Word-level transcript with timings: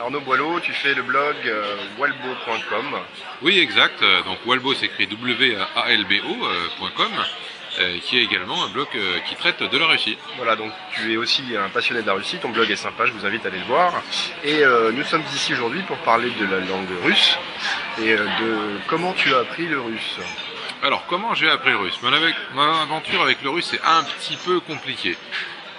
Arnaud 0.00 0.20
Boileau, 0.20 0.60
tu 0.60 0.72
fais 0.72 0.94
le 0.94 1.02
blog 1.02 1.36
euh, 1.46 1.76
walbo.com. 1.98 2.98
Oui, 3.42 3.58
exact. 3.58 4.02
Euh, 4.02 4.22
Donc 4.22 4.38
Walbo 4.44 4.74
s'écrit 4.74 5.06
W-A-L-B-O.com, 5.06 7.10
euh, 7.80 7.98
qui 8.02 8.18
est 8.18 8.24
également 8.24 8.62
un 8.64 8.68
blog 8.68 8.88
euh, 8.94 9.18
qui 9.28 9.34
traite 9.36 9.62
de 9.62 9.78
la 9.78 9.86
Russie. 9.86 10.18
Voilà, 10.36 10.56
donc 10.56 10.72
tu 10.94 11.12
es 11.12 11.16
aussi 11.16 11.42
un 11.56 11.68
passionné 11.70 12.02
de 12.02 12.06
la 12.06 12.12
Russie, 12.14 12.38
ton 12.38 12.50
blog 12.50 12.70
est 12.70 12.76
sympa, 12.76 13.06
je 13.06 13.12
vous 13.12 13.24
invite 13.24 13.44
à 13.46 13.48
aller 13.48 13.58
le 13.58 13.64
voir. 13.64 14.02
Et 14.44 14.62
euh, 14.62 14.92
nous 14.92 15.04
sommes 15.04 15.24
ici 15.34 15.54
aujourd'hui 15.54 15.82
pour 15.82 15.96
parler 15.98 16.30
de 16.38 16.44
la 16.44 16.60
langue 16.60 16.88
russe 17.02 17.38
et 18.02 18.12
euh, 18.12 18.24
de 18.24 18.78
comment 18.88 19.14
tu 19.14 19.34
as 19.34 19.38
appris 19.38 19.66
le 19.66 19.80
russe. 19.80 20.18
Alors, 20.82 21.06
comment 21.06 21.34
j'ai 21.34 21.48
appris 21.48 21.70
le 21.70 21.78
russe? 21.78 21.98
Mon, 22.02 22.12
avec- 22.12 22.34
mon 22.52 22.80
aventure 22.82 23.22
avec 23.22 23.40
le 23.42 23.48
russe 23.48 23.72
est 23.72 23.80
un 23.82 24.02
petit 24.04 24.36
peu 24.36 24.60
compliquée. 24.60 25.16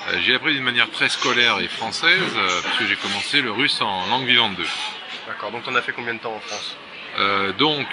Euh, 0.07 0.17
j'ai 0.21 0.35
appris 0.35 0.53
d'une 0.53 0.63
manière 0.63 0.89
très 0.91 1.09
scolaire 1.09 1.59
et 1.59 1.67
française, 1.67 2.21
euh, 2.35 2.61
puisque 2.63 2.87
j'ai 2.89 2.95
commencé 2.95 3.41
le 3.41 3.51
russe 3.51 3.81
en 3.81 4.07
langue 4.07 4.25
vivante 4.25 4.55
2. 4.55 4.63
D'accord, 5.27 5.51
donc 5.51 5.63
t'en 5.63 5.75
as 5.75 5.81
fait 5.81 5.91
combien 5.93 6.13
de 6.13 6.19
temps 6.19 6.35
en 6.35 6.39
France 6.39 6.77
Euh, 7.17 7.53
donc, 7.53 7.87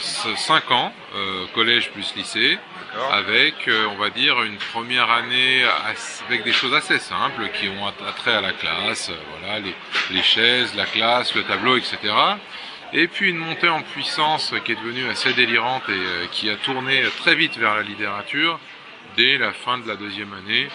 5 0.00 0.70
ans, 0.70 0.92
euh, 1.16 1.46
collège 1.52 1.90
plus 1.90 2.14
lycée, 2.14 2.58
avec, 3.12 3.68
on 3.90 3.96
va 3.96 4.08
dire, 4.10 4.40
une 4.44 4.56
première 4.56 5.10
année 5.10 5.64
avec 6.28 6.44
des 6.44 6.52
choses 6.52 6.72
assez 6.74 6.98
simples 7.00 7.48
qui 7.54 7.68
ont 7.68 7.86
att- 7.88 8.00
attrait 8.08 8.34
à 8.34 8.40
la 8.40 8.52
classe, 8.52 9.10
voilà, 9.40 9.58
les, 9.58 9.74
les 10.12 10.22
chaises, 10.22 10.74
la 10.76 10.84
classe, 10.86 11.34
le 11.34 11.42
tableau, 11.42 11.76
etc. 11.76 11.98
Et 12.92 13.08
puis 13.08 13.30
une 13.30 13.36
montée 13.38 13.68
en 13.68 13.82
puissance 13.82 14.54
qui 14.64 14.72
est 14.72 14.76
devenue 14.76 15.08
assez 15.10 15.32
délirante 15.34 15.82
et 15.90 16.28
qui 16.30 16.48
a 16.48 16.56
tourné 16.56 17.02
très 17.18 17.34
vite 17.34 17.56
vers 17.58 17.74
la 17.74 17.82
littérature 17.82 18.58
dès 19.16 19.36
la 19.38 19.52
fin 19.52 19.78
de 19.78 19.86
la 19.88 19.96
deuxième 19.96 20.32
année 20.34 20.68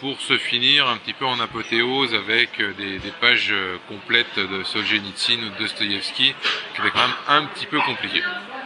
pour 0.00 0.20
se 0.20 0.38
finir 0.38 0.88
un 0.88 0.96
petit 0.96 1.12
peu 1.12 1.24
en 1.26 1.38
apothéose 1.40 2.14
avec 2.14 2.60
euh, 2.60 2.72
des, 2.74 2.98
des 2.98 3.10
pages 3.20 3.48
euh, 3.50 3.76
complètes 3.88 4.38
de 4.38 4.62
Solzhenitsyn 4.64 5.38
ou 5.44 5.48
de 5.50 5.58
Dostoïevski 5.58 6.34
qui 6.74 6.80
était 6.80 6.90
quand 6.90 7.00
même 7.06 7.16
un 7.28 7.44
petit 7.46 7.66
peu 7.66 7.80
compliqué. 7.80 8.22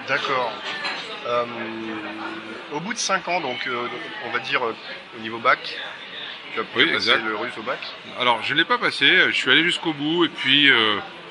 D'accord. 0.09 0.53
Euh, 1.27 1.45
au 2.73 2.81
bout 2.81 2.93
de 2.93 2.99
5 2.99 3.27
ans, 3.29 3.41
donc 3.41 3.67
euh, 3.67 3.89
on 4.27 4.31
va 4.31 4.39
dire 4.41 4.65
euh, 4.65 4.75
au 5.17 5.21
niveau 5.21 5.39
bac, 5.39 5.59
tu 6.55 6.61
as 6.61 6.65
pu 6.65 6.79
Oui, 6.79 6.85
passer 6.85 7.11
exact. 7.11 7.25
le 7.27 7.37
russe 7.37 7.53
au 7.59 7.63
bac. 7.63 7.79
Alors, 8.21 8.43
je 8.43 8.53
ne 8.53 8.59
l'ai 8.59 8.65
pas 8.65 8.79
passé, 8.79 9.07
je 9.27 9.33
suis 9.37 9.51
allé 9.51 9.63
jusqu'au 9.65 9.93
bout 9.93 10.25
et 10.25 10.29
puis 10.29 10.71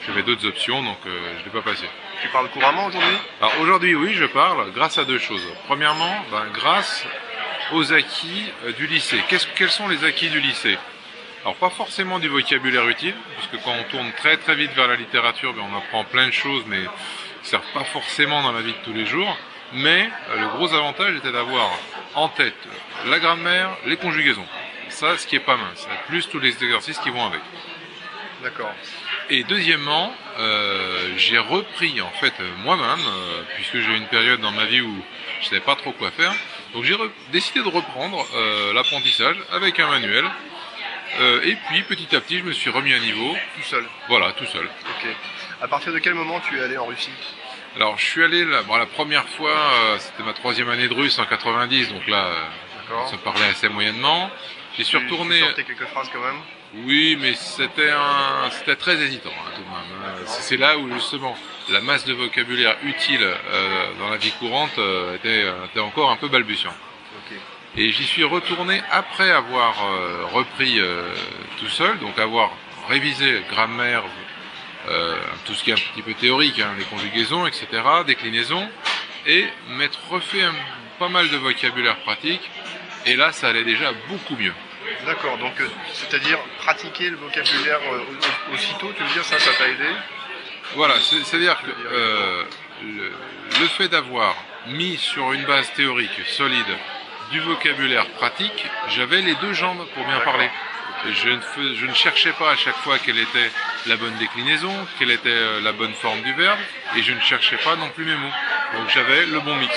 j'avais 0.06 0.22
d'autres 0.24 0.46
options, 0.48 0.84
donc 0.84 0.98
je 1.06 1.10
ne 1.40 1.44
l'ai 1.46 1.52
pas 1.52 1.62
passé. 1.62 1.86
Tu 2.22 2.28
parles 2.30 2.50
couramment 2.50 2.86
aujourd'hui? 2.88 3.18
Alors 3.42 3.54
aujourd'hui, 3.62 3.96
oui, 3.96 4.14
je 4.14 4.26
parle 4.26 4.72
grâce 4.72 4.98
à 4.98 5.06
deux 5.06 5.18
choses. 5.18 5.46
Premièrement, 5.66 6.14
ben, 6.32 6.46
grâce 6.54 7.06
aux 7.74 7.94
acquis 7.94 8.52
euh, 8.66 8.72
du 8.74 8.88
lycée. 8.88 9.22
Qu'est-ce- 9.28 9.48
quels 9.56 9.70
sont 9.72 9.88
les 9.88 10.04
acquis 10.04 10.30
du 10.30 10.40
lycée? 10.40 10.78
Alors 11.44 11.56
pas 11.56 11.70
forcément 11.70 12.20
du 12.20 12.28
vocabulaire 12.28 12.88
utile, 12.88 13.14
puisque 13.38 13.64
quand 13.64 13.74
on 13.80 13.84
tourne 13.84 14.12
très 14.14 14.38
très 14.38 14.56
vite 14.56 14.72
vers 14.74 14.88
la 14.88 14.96
littérature, 14.96 15.54
ben, 15.54 15.64
on 15.72 15.78
apprend 15.78 16.04
plein 16.04 16.28
de 16.28 16.32
choses, 16.34 16.64
mais 16.68 16.80
qui 16.80 16.84
ne 16.84 17.48
servent 17.48 17.72
pas 17.74 17.84
forcément 17.84 18.42
dans 18.42 18.52
la 18.52 18.62
vie 18.62 18.74
de 18.74 18.78
tous 18.84 18.94
les 18.94 19.06
jours. 19.06 19.38
Mais 19.74 20.10
euh, 20.30 20.40
le 20.42 20.48
gros 20.50 20.74
avantage 20.74 21.16
était 21.18 21.32
d'avoir 21.32 21.70
en 22.16 22.30
tête 22.30 22.56
la 23.08 23.20
grammaire, 23.20 23.70
les 23.86 23.98
conjugaisons. 23.98 24.46
Ça, 24.90 25.18
ce 25.18 25.28
qui 25.28 25.36
est 25.36 25.40
pas 25.40 25.58
mince, 25.58 25.88
plus 26.08 26.30
tous 26.30 26.40
les 26.40 26.52
exercices 26.64 27.00
qui 27.00 27.10
vont 27.10 27.26
avec. 27.26 27.42
D'accord. 28.44 28.72
Et 29.30 29.44
deuxièmement, 29.44 30.14
euh, 30.38 31.14
j'ai 31.18 31.40
repris 31.40 32.00
en 32.00 32.12
fait 32.12 32.34
euh, 32.40 32.50
moi-même, 32.60 32.86
euh, 33.08 33.42
puisque 33.56 33.80
j'ai 33.80 33.92
eu 33.92 33.98
une 33.98 34.08
période 34.08 34.40
dans 34.42 34.52
ma 34.52 34.66
vie 34.66 34.82
où 34.82 35.04
je 35.42 35.48
savais 35.48 35.62
pas 35.62 35.76
trop 35.76 35.92
quoi 35.94 36.12
faire, 36.12 36.34
donc 36.76 36.84
j'ai 36.84 36.96
décidé 37.32 37.64
de 37.64 37.70
reprendre 37.70 38.28
euh, 38.36 38.74
l'apprentissage 38.74 39.38
avec 39.54 39.80
un 39.80 39.88
manuel. 39.88 40.26
Euh, 41.22 41.42
et 41.46 41.56
puis 41.70 41.82
petit 41.84 42.14
à 42.14 42.20
petit, 42.20 42.40
je 42.40 42.44
me 42.44 42.52
suis 42.52 42.70
remis 42.70 42.94
à 42.94 43.00
niveau, 43.00 43.34
Tout 43.56 43.64
seul. 43.64 43.86
voilà, 44.10 44.34
tout 44.34 44.46
seul. 44.46 44.66
Ok. 44.66 45.08
À 45.62 45.68
partir 45.70 45.94
de 45.94 46.00
quel 46.00 46.14
moment 46.14 46.42
tu 46.42 46.60
es 46.60 46.62
allé 46.64 46.78
en 46.78 46.86
Russie? 46.86 47.10
Alors 47.78 47.98
je 47.98 48.04
suis 48.06 48.22
allé 48.24 48.44
la, 48.44 48.64
bon, 48.64 48.76
la 48.76 48.86
première 48.86 49.28
fois, 49.30 49.52
euh, 49.56 49.98
c'était 50.00 50.24
ma 50.24 50.34
troisième 50.34 50.70
année 50.70 50.90
de 50.90 50.94
russe 50.94 51.18
en 51.18 51.26
90, 51.26 51.94
donc 51.94 52.06
là, 52.08 52.30
ça 53.10 53.18
parlait 53.24 53.46
assez 53.46 53.70
moyennement. 53.70 54.30
J'y 54.78 54.84
suis 54.86 54.98
retourné. 54.98 55.42
Tu 55.56 55.64
quelques 55.64 55.86
phrases 55.86 56.10
quand 56.12 56.20
même 56.22 56.40
Oui, 56.86 57.18
mais 57.20 57.34
c'était 57.36 57.92
un, 57.92 58.50
c'était 58.52 58.76
très 58.76 59.02
hésitant 59.02 59.30
hein, 59.32 59.52
tout 59.56 59.62
de 59.62 59.68
même. 59.68 60.04
hein. 60.06 60.24
C'est 60.26 60.58
là 60.58 60.78
où 60.78 60.92
justement 60.94 61.38
la 61.70 61.82
masse 61.82 62.06
de 62.06 62.14
vocabulaire 62.14 62.76
utile 62.84 63.22
euh, 63.24 63.94
dans 64.00 64.10
la 64.10 64.18
vie 64.18 64.32
courante 64.34 64.78
euh, 64.78 65.16
était, 65.16 65.44
euh, 65.44 65.66
était 65.66 65.80
encore 65.80 66.12
un 66.12 66.18
peu 66.18 66.28
balbutiante. 66.28 66.76
Ok. 67.32 67.38
Et 67.78 67.92
j'y 67.92 68.04
suis 68.06 68.24
retourné 68.24 68.82
après 68.92 69.32
avoir 69.32 69.86
euh, 69.86 70.26
repris 70.32 70.80
euh, 70.80 71.04
tout 71.60 71.68
seul, 71.70 71.98
donc 72.00 72.18
avoir 72.20 72.52
révisé 72.90 73.42
grammaire, 73.50 74.04
euh, 74.90 75.16
tout 75.46 75.54
ce 75.54 75.64
qui 75.64 75.72
est 75.72 75.74
un 75.74 75.78
petit 75.94 76.02
peu 76.02 76.14
théorique, 76.14 76.60
hein, 76.60 76.74
les 76.78 76.84
conjugaisons, 76.86 77.46
etc., 77.48 77.68
déclinaisons, 78.06 78.70
et 79.26 79.46
m'être 79.70 80.00
refait 80.10 80.44
un- 80.44 80.54
pas 81.00 81.10
mal 81.10 81.30
de 81.30 81.38
vocabulaire 81.38 81.98
pratique. 81.98 82.42
Et 83.08 83.16
là, 83.16 83.32
ça 83.32 83.50
allait 83.50 83.64
déjà 83.64 83.92
beaucoup 84.08 84.36
mieux. 84.38 84.54
D'accord, 85.06 85.38
donc 85.38 85.60
euh, 85.62 85.70
c'est-à-dire 85.94 86.40
pratiquer 86.60 87.10
le 87.10 87.18
vocabulaire 87.18 87.80
euh, 87.92 87.98
au- 88.00 88.52
au- 88.52 88.56
aussitôt, 88.56 88.92
tu 88.96 89.04
veux 89.04 89.14
dire 89.14 89.24
ça, 89.24 89.38
ça 89.38 89.52
t'a 89.58 89.68
aidé 89.68 89.86
Voilà, 90.76 90.96
c'est- 91.00 91.24
c'est-à-dire 91.24 91.58
que 91.62 91.70
euh, 91.94 92.44
le, 92.84 93.12
le 93.62 93.68
fait 93.68 93.88
d'avoir 93.88 94.36
mis 94.68 94.98
sur 94.98 95.32
une 95.34 95.44
base 95.46 95.72
théorique 95.74 96.20
solide 96.26 96.66
du 97.32 97.40
vocabulaire 97.40 98.08
pratique, 98.12 98.66
j'avais 98.90 99.22
les 99.22 99.36
deux 99.36 99.54
jambes 99.54 99.86
pour 99.94 100.06
bien 100.06 100.20
parler. 100.22 100.50
Je 101.12 101.30
ne, 101.30 101.40
fais- 101.42 101.76
je 101.76 101.86
ne 101.86 101.94
cherchais 101.94 102.32
pas 102.32 102.52
à 102.52 102.56
chaque 102.56 102.78
fois 102.78 102.98
quelle 102.98 103.20
était 103.20 103.52
la 103.86 103.98
bonne 103.98 104.16
déclinaison, 104.18 104.74
quelle 104.98 105.12
était 105.12 105.62
la 105.62 105.72
bonne 105.72 105.94
forme 105.94 106.22
du 106.22 106.34
verbe, 106.34 106.58
et 106.96 107.04
je 107.04 107.12
ne 107.12 107.20
cherchais 107.20 107.58
pas 107.58 107.76
non 107.76 107.90
plus 107.90 108.06
mes 108.06 108.16
mots. 108.16 108.32
Donc 108.74 108.90
j'avais 108.90 109.26
le 109.28 109.40
bon 109.42 109.56
mix. 109.56 109.74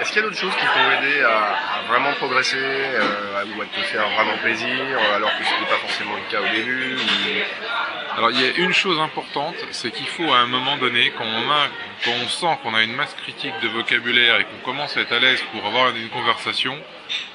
Est-ce 0.00 0.12
qu'il 0.12 0.22
y 0.22 0.24
a 0.24 0.28
d'autres 0.28 0.38
choses 0.38 0.54
qui 0.54 0.64
t'ont 0.64 0.90
aidé 0.92 1.22
à, 1.22 1.82
vraiment 1.88 2.12
progresser 2.12 2.56
euh, 2.56 3.44
ou 3.56 3.62
à 3.62 3.64
te 3.64 3.80
faire 3.80 4.08
vraiment 4.10 4.36
plaisir 4.38 4.68
euh, 4.70 5.16
alors 5.16 5.36
que 5.36 5.44
ce 5.44 5.50
n'était 5.50 5.66
pas 5.66 5.78
forcément 5.78 6.14
le 6.14 6.30
cas 6.30 6.40
au 6.40 6.54
début 6.54 6.96
Alors 8.16 8.30
il 8.30 8.40
y 8.40 8.44
a 8.44 8.56
une 8.58 8.72
chose 8.72 9.00
importante, 9.00 9.56
c'est 9.72 9.90
qu'il 9.90 10.06
faut 10.06 10.32
à 10.32 10.38
un 10.38 10.46
moment 10.46 10.76
donné, 10.76 11.12
quand 11.18 11.24
on, 11.24 11.50
a, 11.50 11.66
quand 12.04 12.12
on 12.12 12.28
sent 12.28 12.58
qu'on 12.62 12.74
a 12.74 12.84
une 12.84 12.92
masse 12.92 13.14
critique 13.14 13.54
de 13.60 13.66
vocabulaire 13.68 14.38
et 14.38 14.44
qu'on 14.44 14.70
commence 14.70 14.96
à 14.96 15.00
être 15.00 15.12
à 15.12 15.18
l'aise 15.18 15.42
pour 15.50 15.66
avoir 15.66 15.88
une 15.88 16.10
conversation, 16.10 16.78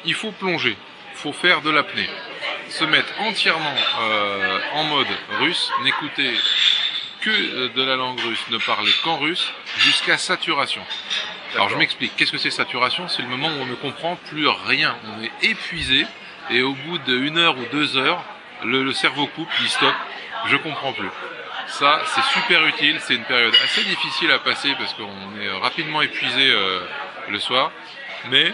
il 0.06 0.14
faut 0.14 0.32
plonger, 0.32 0.78
il 1.12 1.18
faut 1.18 1.34
faire 1.34 1.62
de 1.62 1.70
l'apnée. 1.70 2.10
Se 2.70 2.86
mettre 2.86 3.12
entièrement 3.20 3.76
euh, 4.04 4.60
en 4.76 4.84
mode 4.86 5.08
russe, 5.42 5.70
n'écouter 5.84 6.32
que 7.20 7.68
de 7.68 7.84
la 7.84 7.96
langue 7.98 8.20
russe, 8.20 8.44
ne 8.50 8.58
parler 8.58 8.92
qu'en 9.04 9.18
russe, 9.18 9.52
jusqu'à 9.78 10.18
saturation. 10.18 10.82
Alors 11.56 11.70
je 11.70 11.76
m'explique, 11.76 12.16
qu'est-ce 12.16 12.32
que 12.32 12.40
c'est 12.40 12.50
saturation? 12.50 13.08
C'est 13.08 13.22
le 13.22 13.28
moment 13.28 13.48
où 13.48 13.62
on 13.62 13.66
ne 13.66 13.76
comprend 13.76 14.16
plus 14.16 14.48
rien, 14.48 14.96
on 15.06 15.22
est 15.22 15.32
épuisé, 15.52 16.06
et 16.50 16.64
au 16.64 16.74
bout 16.74 16.98
d'une 16.98 17.38
heure 17.38 17.56
ou 17.58 17.66
deux 17.72 17.96
heures, 17.96 18.24
le, 18.64 18.84
le 18.84 18.92
cerveau 18.92 19.28
coupe, 19.28 19.50
il 19.62 19.70
stop, 19.70 19.94
je 20.48 20.58
comprends 20.58 20.94
plus. 20.94 21.10
Ça, 21.68 22.02
c'est 22.08 22.24
super 22.40 22.66
utile, 22.66 23.00
c'est 23.02 23.16
une 23.16 23.24
période 23.24 23.54
assez 23.64 23.84
difficile 23.84 24.32
à 24.32 24.40
passer 24.40 24.74
parce 24.80 24.94
qu'on 24.96 25.40
est 25.40 25.50
rapidement 25.62 26.02
épuisé 26.02 26.50
euh, 26.50 26.80
le 27.30 27.40
soir, 27.40 27.72
mais 28.32 28.52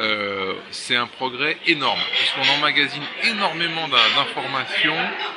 euh, 0.00 0.54
c'est 0.70 0.96
un 0.96 1.06
progrès 1.06 1.56
énorme, 1.66 2.00
puisqu'on 2.16 2.54
emmagasine 2.58 3.02
énormément 3.24 3.88
d'in- 3.88 3.96
d'informations, 4.16 4.96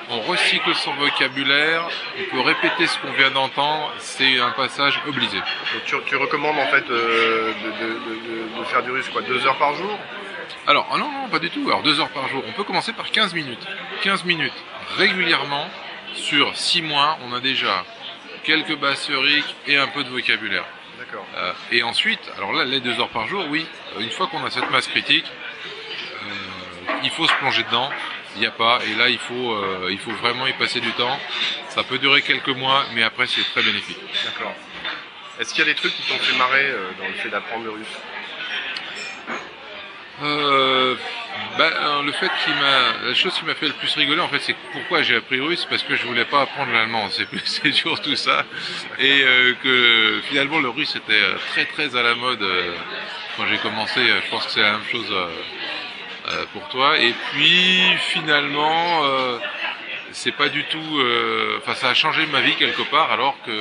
on 0.09 0.19
recycle 0.21 0.73
son 0.75 0.93
vocabulaire, 0.95 1.87
on 2.19 2.35
peut 2.35 2.41
répéter 2.41 2.87
ce 2.87 2.97
qu'on 2.99 3.11
vient 3.13 3.31
d'entendre, 3.31 3.93
c'est 3.99 4.39
un 4.39 4.51
passage 4.51 4.99
obligé. 5.07 5.37
Donc 5.37 5.83
tu, 5.85 5.95
tu 6.07 6.15
recommandes 6.15 6.57
en 6.57 6.67
fait 6.67 6.89
euh, 6.89 7.53
de, 7.53 7.85
de- 7.85 7.93
de- 8.55 8.59
de 8.59 8.63
faire 8.65 8.83
du 8.83 8.91
russe 8.91 9.09
quoi, 9.09 9.21
deux 9.21 9.45
heures 9.45 9.57
par 9.57 9.73
jour? 9.75 9.97
Alors, 10.67 10.87
ah 10.91 10.97
non, 10.97 11.11
non, 11.11 11.27
pas 11.29 11.39
du 11.39 11.49
tout. 11.51 11.63
Alors, 11.67 11.83
deux 11.83 11.99
heures 11.99 12.09
par 12.09 12.27
jour. 12.27 12.43
On 12.47 12.51
peut 12.53 12.63
commencer 12.63 12.91
par 12.93 13.11
15 13.11 13.33
minutes. 13.35 13.59
15 14.01 14.23
minutes 14.25 14.53
régulièrement 14.97 15.69
sur 16.13 16.55
6 16.57 16.81
mois, 16.81 17.17
on 17.27 17.33
a 17.33 17.39
déjà 17.39 17.83
quelques 18.43 18.75
bases 18.77 19.05
théoriques 19.05 19.55
et 19.67 19.77
un 19.77 19.87
peu 19.87 20.03
de 20.03 20.09
vocabulaire. 20.09 20.65
Euh, 21.13 21.53
et 21.71 21.83
ensuite, 21.83 22.19
alors 22.37 22.53
là, 22.53 22.65
les 22.65 22.79
deux 22.79 22.99
heures 22.99 23.09
par 23.09 23.27
jour, 23.27 23.45
oui, 23.49 23.65
euh, 23.95 24.01
une 24.01 24.09
fois 24.09 24.27
qu'on 24.27 24.43
a 24.45 24.49
cette 24.49 24.69
masse 24.69 24.87
critique, 24.87 25.25
euh, 25.25 26.93
il 27.03 27.09
faut 27.09 27.27
se 27.27 27.33
plonger 27.35 27.63
dedans. 27.63 27.89
Il 28.35 28.41
n'y 28.41 28.47
a 28.47 28.51
pas, 28.51 28.79
et 28.85 28.95
là, 28.95 29.07
il 29.07 29.17
faut, 29.17 29.55
il 29.89 29.97
faut 29.97 30.11
vraiment 30.11 30.45
y 30.45 30.51
passer 30.51 30.81
du 30.81 30.91
temps. 30.91 31.17
Ça 31.69 31.83
peut 31.83 31.97
durer 31.99 32.21
quelques 32.21 32.49
mois, 32.49 32.83
mais 32.93 33.01
après, 33.01 33.27
c'est 33.27 33.43
très 33.53 33.63
bénéfique. 33.63 33.97
D'accord. 34.25 34.53
Est-ce 35.39 35.53
qu'il 35.53 35.65
y 35.65 35.69
a 35.69 35.71
des 35.71 35.75
trucs 35.79 35.93
qui 35.95 36.01
t'ont 36.01 36.17
fait 36.17 36.37
marrer 36.37 36.69
dans 36.99 37.07
le 37.07 37.13
fait 37.13 37.29
d'apprendre 37.29 37.63
le 37.63 37.69
russe? 37.69 37.87
Bah, 41.57 42.01
le 42.03 42.11
fait 42.11 42.29
qui 42.43 42.51
m'a, 42.51 43.07
la 43.07 43.13
chose 43.13 43.33
qui 43.33 43.45
m'a 43.45 43.55
fait 43.55 43.67
le 43.67 43.73
plus 43.73 43.93
rigoler, 43.95 44.21
en 44.21 44.27
fait, 44.27 44.39
c'est 44.39 44.55
pourquoi 44.73 45.01
j'ai 45.01 45.15
appris 45.15 45.39
russe, 45.39 45.65
parce 45.69 45.83
que 45.83 45.95
je 45.95 46.05
voulais 46.05 46.25
pas 46.25 46.41
apprendre 46.41 46.71
l'allemand. 46.71 47.07
C'est 47.09 47.27
c'est 47.45 47.71
surtout 47.71 48.15
ça, 48.15 48.45
et 48.99 49.23
euh, 49.23 49.53
que 49.63 50.21
finalement 50.29 50.59
le 50.59 50.69
russe 50.69 50.95
était 50.95 51.13
euh, 51.13 51.35
très 51.51 51.65
très 51.65 51.95
à 51.95 52.03
la 52.03 52.15
mode 52.15 52.41
euh, 52.41 52.73
quand 53.37 53.47
j'ai 53.47 53.57
commencé. 53.57 54.01
Je 54.05 54.29
pense 54.29 54.45
que 54.45 54.51
c'est 54.51 54.61
la 54.61 54.73
même 54.73 54.87
chose 54.91 55.13
pour 56.53 56.67
toi. 56.69 56.97
Et 56.97 57.13
puis 57.31 57.93
finalement, 57.99 59.03
c'est 60.11 60.31
pas 60.31 60.49
du 60.49 60.63
tout. 60.65 61.01
Enfin, 61.57 61.75
ça 61.75 61.89
a 61.89 61.93
changé 61.93 62.25
ma 62.27 62.41
vie 62.41 62.55
quelque 62.55 62.81
part, 62.83 63.11
alors 63.11 63.37
que 63.45 63.51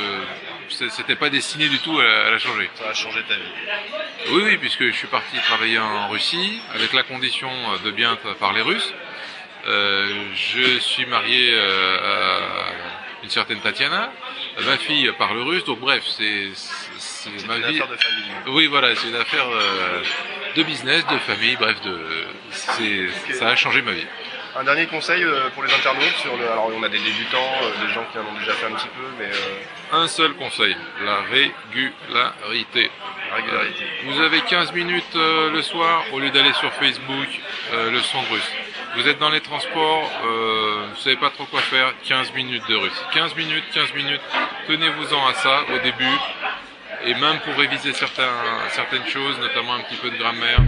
c'était 0.68 1.16
pas 1.16 1.30
destiné 1.30 1.68
du 1.68 1.78
tout 1.78 1.98
à, 1.98 2.26
à 2.26 2.30
la 2.30 2.38
changer. 2.38 2.70
Ça 2.74 2.88
a 2.90 2.94
changé 2.94 3.20
ta 3.28 3.34
vie. 3.34 4.32
Oui, 4.32 4.42
oui, 4.44 4.56
puisque 4.58 4.84
je 4.86 4.92
suis 4.92 5.06
parti 5.08 5.36
travailler 5.38 5.78
en 5.78 6.08
Russie 6.08 6.60
avec 6.74 6.92
la 6.92 7.02
condition 7.02 7.50
de 7.84 7.90
bien 7.90 8.16
parler 8.40 8.62
russe. 8.62 8.92
Euh, 9.66 10.24
je 10.34 10.78
suis 10.78 11.06
marié 11.06 11.50
euh, 11.54 11.96
à 11.98 12.72
une 13.22 13.30
certaine 13.30 13.60
Tatiana. 13.60 14.12
Ma 14.64 14.76
fille 14.76 15.10
parle 15.18 15.38
russe, 15.38 15.64
donc 15.64 15.80
bref, 15.80 16.04
c'est 16.06 16.48
ma 17.48 17.56
une 17.56 17.62
vie. 17.66 17.80
affaire 17.80 17.88
de 17.88 17.96
famille. 17.96 18.24
Oui, 18.48 18.66
voilà, 18.66 18.94
c'est 18.94 19.08
une 19.08 19.16
affaire 19.16 19.46
euh, 19.48 20.02
de 20.54 20.62
business, 20.62 21.04
de 21.06 21.18
famille, 21.18 21.56
bref, 21.56 21.80
de 21.82 22.26
ça 22.50 23.48
a 23.48 23.56
changé 23.56 23.82
ma 23.82 23.92
vie. 23.92 24.06
Un 24.56 24.62
dernier 24.64 24.86
conseil 24.86 25.24
euh, 25.24 25.50
pour 25.54 25.64
les 25.64 25.72
internautes 25.74 26.16
sur 26.18 26.36
le. 26.36 26.44
Alors 26.44 26.70
on 26.72 26.82
a 26.82 26.88
des 26.88 26.98
débutants, 26.98 27.38
euh, 27.62 27.86
des 27.86 27.92
gens 27.92 28.04
qui 28.12 28.18
en 28.18 28.22
ont 28.22 28.38
déjà 28.38 28.52
fait 28.52 28.66
un 28.66 28.76
petit 28.76 28.88
peu, 28.88 29.02
mais 29.18 29.26
euh, 29.26 30.02
Un 30.02 30.06
seul 30.06 30.32
conseil, 30.34 30.76
la 31.04 31.22
régularité. 31.22 32.90
la 33.30 33.36
régularité. 33.36 33.84
Vous 34.04 34.20
avez 34.20 34.40
15 34.42 34.72
minutes 34.72 35.14
le 35.14 35.60
soir 35.62 36.04
au 36.12 36.20
lieu 36.20 36.30
d'aller 36.30 36.52
sur 36.52 36.72
Facebook, 36.74 37.28
le 37.72 38.00
son 38.00 38.20
russe. 38.30 38.52
Vous 38.96 39.08
êtes 39.08 39.18
dans 39.18 39.30
les 39.30 39.40
transports, 39.40 40.08
euh, 40.24 40.86
vous 40.94 41.00
savez 41.00 41.16
pas 41.16 41.30
trop 41.30 41.44
quoi 41.46 41.60
faire, 41.60 41.92
15 42.04 42.32
minutes 42.32 42.62
de 42.68 42.76
russe. 42.76 43.04
15 43.12 43.34
minutes, 43.34 43.64
15 43.72 43.92
minutes, 43.94 44.20
tenez-vous-en 44.68 45.26
à 45.26 45.34
ça 45.34 45.62
au 45.74 45.78
début. 45.80 46.16
Et 47.04 47.14
même 47.14 47.40
pour 47.40 47.54
réviser 47.56 47.92
certains, 47.92 48.30
certaines 48.70 49.06
choses, 49.06 49.36
notamment 49.40 49.74
un 49.74 49.80
petit 49.80 49.96
peu 49.96 50.10
de 50.10 50.16
grammaire. 50.16 50.60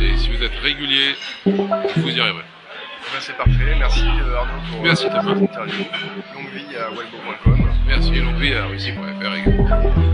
Et 0.00 0.16
si 0.16 0.30
vous 0.30 0.42
êtes 0.44 0.56
régulier, 0.62 1.16
vous 1.44 2.10
y 2.10 2.20
arriverez. 2.20 2.44
Ben, 3.10 3.18
c'est 3.20 3.36
parfait. 3.36 3.74
Merci 3.78 4.04
euh, 4.06 4.36
Arnaud 4.36 4.52
pour 4.70 4.82
Merci, 4.82 5.06
euh, 5.06 5.10
Thomas. 5.10 5.34
cette 5.34 5.42
interview. 5.50 5.84
Longue 6.34 6.48
vie 6.54 6.76
à 6.76 6.88
wellbo.com. 6.90 7.70
Merci, 7.86 8.20
longue 8.20 8.36
vie 8.36 8.54
à 8.54 8.66
russie.fr 8.66 9.34
également. 9.34 10.11